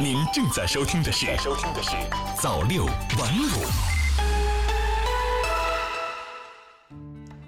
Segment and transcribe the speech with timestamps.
[0.00, 1.96] 您正在收听的是收听的是
[2.40, 3.66] 早六晚五。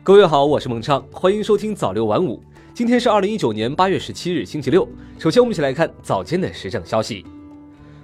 [0.03, 2.43] 各位好，我是孟畅，欢迎收听早六晚五。
[2.75, 4.89] 今天是二零一九年八月十七日，星期六。
[5.17, 7.25] 首先，我们一起来看早间的时政消息。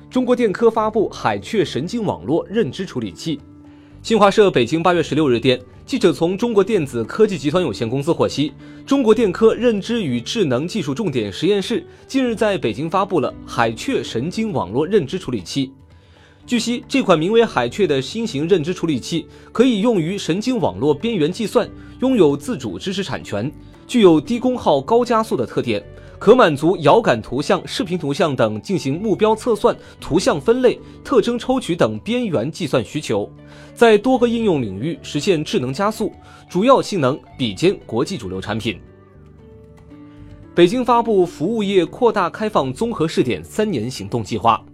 [0.09, 3.40] 中国电科发布海雀神经网络认知处理器。
[4.07, 8.52] 新华社北京八月十六日电，记者从中国电子科技集团有限公司获悉，
[8.86, 15.73] 中国电科认知与智能技术重点实验室近日在北京发布了海雀神经网络认知处理器。
[16.47, 23.50] 据悉，这款名为海雀的新型认知处理器可以用于神经网络边缘计算，拥有自主知识产权，
[23.88, 25.84] 具有低功耗、高加速的特点。
[26.19, 33.30] 可满足遥感图像、视频图像等进行目标测算、图像分类、特征抽取等边缘计算需求，
[33.75, 36.12] 在多个应用领域实现智能加速，
[36.48, 38.79] 主要性能比肩国际主流产品。
[40.55, 44.64] 北京发布服务业扩大开放综合试点三年行动计划。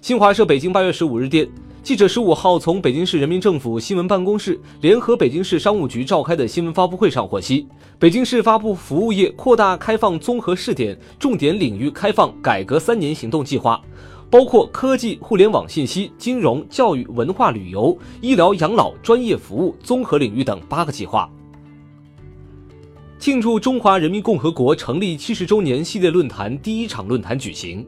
[0.00, 1.48] 新华社北京八月十五日电。
[1.82, 7.66] 记者十五号从北京市人民政府新闻办公室联合北京市商务局召开的新闻发布会上获悉，
[7.98, 13.80] 北京市发布服务业扩大开放综合试点重点领域开放改革三年行动计划，
[14.28, 21.30] 包括科技、互联网信息、金融、教育、文化旅游、医疗养老、专业服务综合领域等八个计划。
[23.18, 27.86] 庆祝中华人民共和国成立七十周年系列论坛第一场论坛举行。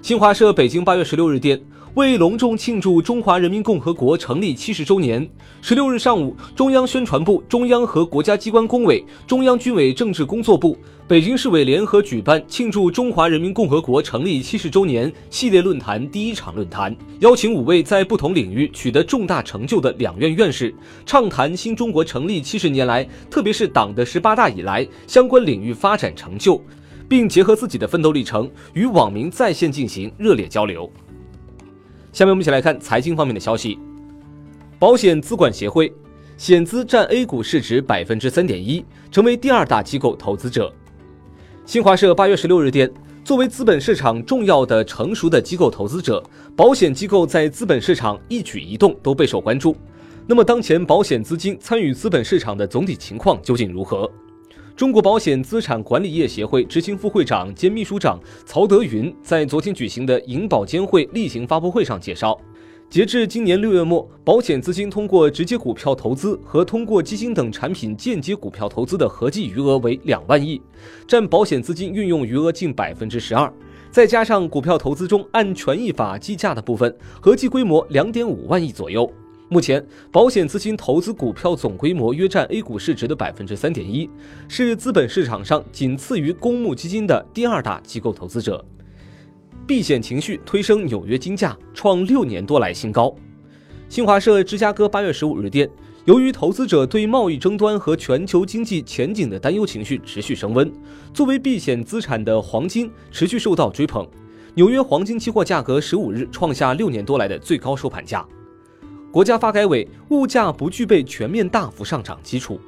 [0.00, 1.60] 新华社北京八月十六日电。
[1.94, 5.28] 为隆重庆祝中华人民共和国成立七十周年，
[5.60, 10.74] 十六日上午，中央宣传部、中央和国家机关工委、中央军委政治工作部、
[11.06, 26.58] 北京市委联合举办庆祝中华人民共和国成立七十周年系列论坛第一场论坛，邀请五位在不同领域取得重大成就的两院院士，畅谈新中国成立七十年来，特别是党的十八大以来相关领域发展成就，
[27.06, 30.90] 并结合自己的奋斗历程，与网民在线进行热烈交流。
[32.12, 33.78] 下面我们一起来看财经方面的消息。
[34.78, 35.90] 保险资管协会，
[36.36, 40.70] 险资占 A 股市值百分之三点一，成为第二大机构投资者。
[41.64, 42.92] 新华社八月十六日电，
[43.24, 46.22] 作为资本市场重要的成熟的机构投资者，
[46.54, 49.74] 保险机构在资本市场一举一动都备受关注。
[50.26, 54.10] 那么，当前保险资金参与资本市场的总体情况究竟如何？
[54.74, 62.38] 中国保险资产管理业协会执行副会长兼秘书长曹德云在昨天举行的银保监会例行发布会上介绍，
[62.88, 70.60] 截至今年六月末，保险资金通过直接股票投资和通过基金等产品间接股票投资的合计余额为两万亿，
[71.06, 73.52] 占保险资金运用余额近百分之十二。
[73.90, 79.10] 再加上股票投资中按权益法计价的部分，合计规模两点五万亿左右。
[79.52, 84.08] 目前，保险资金投资股票总规模约占 A 股市值的百分之三点一，
[84.48, 88.64] 是资本市场上仅次于公募基金的第二大机构投资者。
[89.66, 93.14] 避险情绪推升纽约金价创六年多来新高。
[93.90, 95.68] 新华社芝加哥八月十五日电，
[96.06, 100.72] 由于投资者对贸易争端和全球经济前景的担忧情绪持续升温，
[101.12, 104.08] 作为避险资产的黄金持续受到追捧，
[104.54, 108.26] 纽约黄金期货价格十五日创下六年多来的最高收盘价。
[109.12, 112.58] 国家发改委物价不具备全面大幅上涨基础。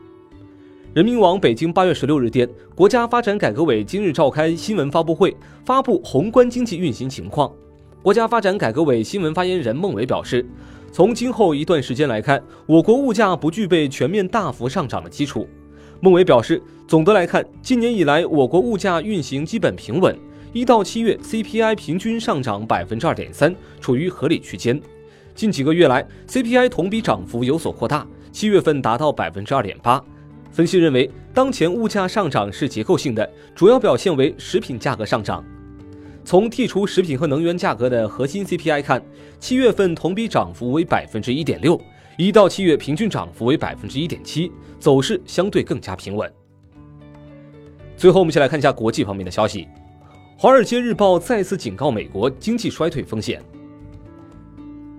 [0.92, 5.34] 人民网北京八月十六日电，国家发展改革委今日召开新闻发布会，
[5.64, 7.50] 发布宏观经济运行情况。
[8.02, 10.46] 国家发展改革委新闻发言人孟伟表示，
[10.92, 15.48] 从今后一段时间来看，我国物价不具备全面大幅上涨的基础。
[16.00, 20.14] 孟伟表示，总的来看，今年以来我国物价运行基本平稳，
[20.52, 24.78] 一到七月 CPI 平均上涨百分之二点三，处于合理区间。
[25.34, 30.02] 近几个月来，CPI 同比涨幅有所扩大，七月份达到百分之二点八。
[30.52, 35.44] 分析认为，当前物价上涨是结构性的，主要表现为食品价格上涨。
[36.24, 39.02] 从剔除食品和能源价格的核心 CPI 看，
[39.40, 41.78] 七月份同比涨幅为百分之一点六，
[42.16, 46.32] 一到七月平均涨幅为百分之一点七，走势相对更加平稳。
[47.96, 49.62] 最后，我们一起来看一下国际方面的消息，
[50.38, 53.42] 《华尔街日报》再次警告美国经济衰退风险。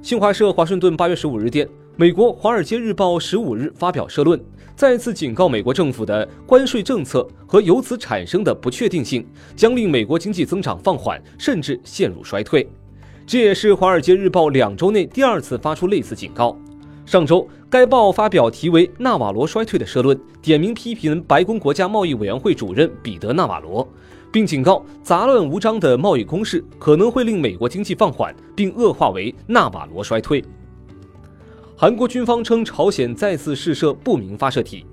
[0.05, 4.39] 新华社华盛顿八月十五日电，美国《华尔街日报》十五日发表社论，
[4.75, 9.25] 再次警告美国政府的关税政策和由此产生的不确定性，
[9.55, 12.69] 将令美国经济增长放缓，甚至陷入衰退。
[13.25, 16.55] 这也是《华尔街日报》两周内第二次发出类似警告。
[17.03, 23.87] 上周，该报发表题为《纳瓦罗衰退》的社论，点名批评白宫国家贸易委员会主任彼得·纳瓦罗。
[24.35, 30.43] 并警告，杂乱无章的贸易攻势可能会令美国经济放缓，并恶化为纳瓦罗衰退。
[31.73, 34.85] 韩国军方称，朝鲜再次试射不明发射体。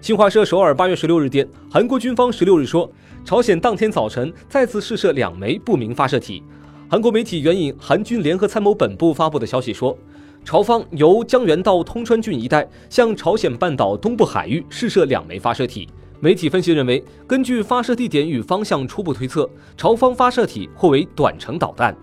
[0.00, 2.90] 新华社首尔八月十六日电，韩国军方十六日说，
[3.24, 6.42] 朝鲜当天早晨再次试射两枚不明发射体。
[6.90, 9.96] 韩国媒体援引韩军联合参谋本部发布的消息说，
[10.44, 15.88] 朝方由江原道通川郡一带向朝鲜半岛东部海域试射两枚发射体。
[16.24, 21.94] 媒体分析认为，根据发射地点与方向初步推测，朝方发射体或为短程导弹。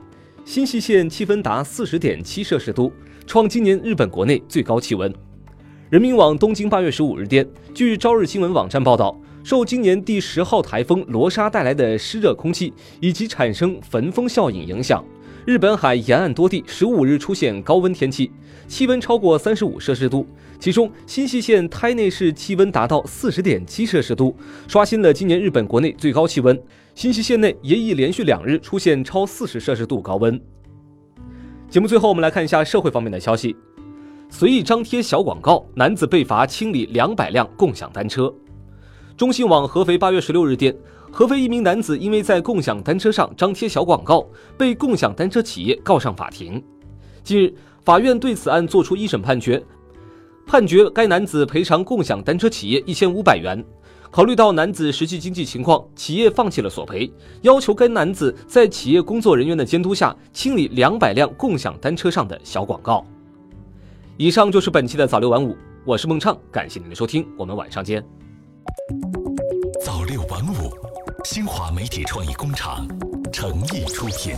[0.45, 2.93] 新西县气温达四十点七摄氏度，
[3.25, 5.11] 创今年日本国内最高气温。
[5.89, 15.03] 人民网东京八月十五日电，据朝日新闻网站报道，受今年第十号台风罗莎带来的湿热空气以及产生焚风效应影响，
[15.43, 18.31] 日本海沿岸多地十五日出现高温天气，
[18.67, 20.27] 气温超过三十五摄氏度。
[20.59, 24.35] 其中，新舄县胎内市气温达到四十点七摄氏度，
[24.67, 26.61] 刷新了今年日本国内最高气温。
[26.93, 30.39] 新舄县内也已连续两日出现超四十摄氏度高温。
[31.67, 33.55] 节目最后，我们来看一下社会方面的消息：
[34.29, 38.31] 随意张贴小广告，男子被罚清理两百辆共享单车。
[39.17, 40.75] 中新网合肥八月十六日电，
[41.11, 44.25] 合肥一名男子因为在共享单车上张贴小广告，
[44.57, 46.63] 被共享单车企业告上法庭。
[47.21, 47.53] 近日，
[47.83, 49.61] 法院对此案作出一审判决，
[50.47, 53.63] 判决该男子赔偿共享单车企业一千五百元。
[54.09, 57.11] 考虑到男子实际经济情况，企业放弃了索赔，
[57.41, 63.05] 要求该男子在企业工作人员的监督下清理两百辆共享单车上的小广告。
[64.17, 65.55] 以上就是本期的早六晚五，
[65.85, 68.01] 我是孟畅，感谢您的收听，我们晚上见。
[71.33, 72.85] 新华媒体创意工厂
[73.31, 74.35] 诚意出品。